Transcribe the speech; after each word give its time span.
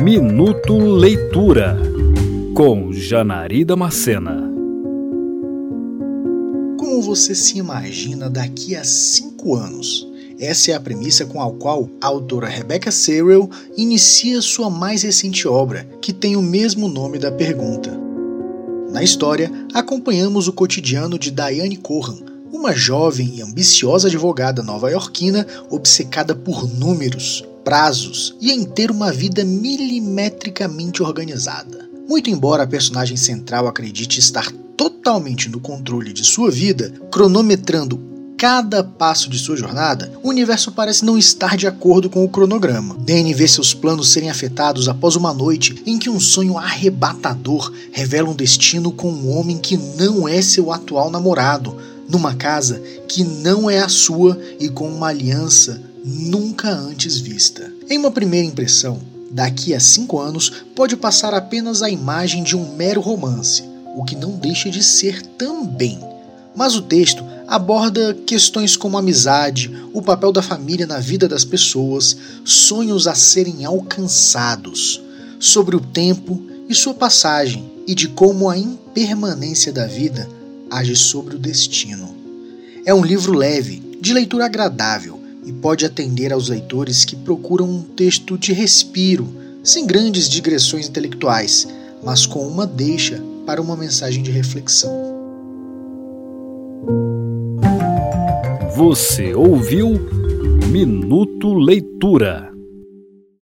Minuto 0.00 0.78
Leitura 0.78 1.76
com 2.54 2.92
Janari 2.92 3.64
Macena. 3.76 4.48
Como 6.78 7.02
você 7.02 7.34
se 7.34 7.58
imagina 7.58 8.30
daqui 8.30 8.76
a 8.76 8.84
cinco 8.84 9.56
anos? 9.56 10.08
Essa 10.38 10.70
é 10.70 10.74
a 10.74 10.80
premissa 10.80 11.26
com 11.26 11.42
a 11.42 11.50
qual 11.52 11.90
a 12.00 12.06
autora 12.06 12.46
Rebecca 12.46 12.92
Serrell 12.92 13.50
inicia 13.76 14.40
sua 14.40 14.70
mais 14.70 15.02
recente 15.02 15.48
obra, 15.48 15.84
que 16.00 16.12
tem 16.12 16.36
o 16.36 16.42
mesmo 16.42 16.88
nome 16.88 17.18
da 17.18 17.32
pergunta. 17.32 17.90
Na 18.92 19.02
história, 19.02 19.50
acompanhamos 19.74 20.46
o 20.46 20.52
cotidiano 20.52 21.18
de 21.18 21.32
Diane 21.32 21.76
Cohan, 21.76 22.18
uma 22.52 22.72
jovem 22.72 23.34
e 23.34 23.42
ambiciosa 23.42 24.06
advogada 24.06 24.62
nova-iorquina 24.62 25.44
obcecada 25.68 26.36
por 26.36 26.72
números, 26.72 27.44
prazos 27.68 28.34
e 28.40 28.50
em 28.50 28.64
ter 28.64 28.90
uma 28.90 29.12
vida 29.12 29.44
milimetricamente 29.44 31.02
organizada. 31.02 31.86
Muito 32.08 32.30
embora 32.30 32.62
a 32.62 32.66
personagem 32.66 33.18
central 33.18 33.68
acredite 33.68 34.18
estar 34.18 34.50
totalmente 34.74 35.50
no 35.50 35.60
controle 35.60 36.14
de 36.14 36.24
sua 36.24 36.50
vida, 36.50 36.90
cronometrando 37.12 38.00
cada 38.38 38.82
passo 38.82 39.28
de 39.28 39.38
sua 39.38 39.54
jornada, 39.54 40.10
o 40.22 40.30
universo 40.30 40.72
parece 40.72 41.04
não 41.04 41.18
estar 41.18 41.58
de 41.58 41.66
acordo 41.66 42.08
com 42.08 42.24
o 42.24 42.28
cronograma. 42.30 42.96
Danny 43.00 43.34
vê 43.34 43.46
seus 43.46 43.74
planos 43.74 44.12
serem 44.12 44.30
afetados 44.30 44.88
após 44.88 45.14
uma 45.14 45.34
noite 45.34 45.82
em 45.84 45.98
que 45.98 46.08
um 46.08 46.18
sonho 46.18 46.56
arrebatador 46.56 47.70
revela 47.92 48.30
um 48.30 48.34
destino 48.34 48.90
com 48.90 49.10
um 49.10 49.36
homem 49.36 49.58
que 49.58 49.76
não 49.76 50.26
é 50.26 50.40
seu 50.40 50.72
atual 50.72 51.10
namorado, 51.10 51.76
numa 52.08 52.34
casa 52.34 52.80
que 53.06 53.22
não 53.22 53.68
é 53.68 53.78
a 53.78 53.88
sua 53.88 54.40
e 54.58 54.68
com 54.68 54.88
uma 54.88 55.08
aliança 55.08 55.80
nunca 56.04 56.70
antes 56.70 57.18
vista. 57.18 57.70
Em 57.88 57.98
uma 57.98 58.10
primeira 58.10 58.46
impressão, 58.46 58.98
daqui 59.30 59.74
a 59.74 59.80
cinco 59.80 60.18
anos 60.18 60.50
pode 60.74 60.96
passar 60.96 61.34
apenas 61.34 61.82
a 61.82 61.90
imagem 61.90 62.42
de 62.42 62.56
um 62.56 62.74
mero 62.74 63.00
romance, 63.00 63.62
o 63.94 64.04
que 64.04 64.16
não 64.16 64.32
deixa 64.32 64.70
de 64.70 64.82
ser 64.82 65.22
também. 65.22 66.00
Mas 66.56 66.74
o 66.74 66.82
texto 66.82 67.22
aborda 67.46 68.14
questões 68.26 68.76
como 68.76 68.98
amizade, 68.98 69.70
o 69.92 70.00
papel 70.00 70.32
da 70.32 70.42
família 70.42 70.86
na 70.86 70.98
vida 70.98 71.28
das 71.28 71.44
pessoas, 71.44 72.16
sonhos 72.44 73.06
a 73.06 73.14
serem 73.14 73.64
alcançados, 73.64 75.00
sobre 75.38 75.76
o 75.76 75.80
tempo 75.80 76.42
e 76.68 76.74
sua 76.74 76.94
passagem 76.94 77.70
e 77.86 77.94
de 77.94 78.08
como 78.08 78.48
a 78.48 78.58
impermanência 78.58 79.72
da 79.72 79.86
vida 79.86 80.37
age 80.70 80.96
sobre 80.96 81.36
o 81.36 81.38
destino. 81.38 82.14
É 82.84 82.94
um 82.94 83.04
livro 83.04 83.32
leve, 83.32 83.82
de 84.00 84.12
leitura 84.12 84.46
agradável, 84.46 85.20
e 85.44 85.52
pode 85.52 85.86
atender 85.86 86.32
aos 86.32 86.48
leitores 86.48 87.04
que 87.04 87.16
procuram 87.16 87.68
um 87.68 87.82
texto 87.82 88.36
de 88.36 88.52
respiro, 88.52 89.28
sem 89.62 89.86
grandes 89.86 90.28
digressões 90.28 90.88
intelectuais, 90.88 91.66
mas 92.02 92.26
com 92.26 92.46
uma 92.46 92.66
deixa 92.66 93.22
para 93.46 93.60
uma 93.62 93.76
mensagem 93.76 94.22
de 94.22 94.30
reflexão. 94.30 94.90
Você 98.76 99.34
ouviu 99.34 99.98
Minuto 100.70 101.54
Leitura. 101.54 102.57